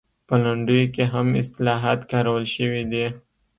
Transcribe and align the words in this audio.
په 0.27 0.35
لنډیو 0.43 0.83
کې 0.95 1.03
هم 1.13 1.27
اصطلاحات 1.41 1.99
کارول 2.11 2.43
شوي 2.55 2.83
دي 2.91 3.05